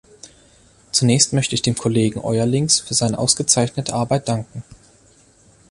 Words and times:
Zunächst 0.91 1.31
möchte 1.31 1.53
ich 1.53 1.61
dem 1.61 1.75
Kollegen 1.75 2.21
Eurlings 2.21 2.79
für 2.79 2.95
seine 2.95 3.19
ausgezeichnete 3.19 3.93
Arbeit 3.93 4.27
danken. 4.27 4.63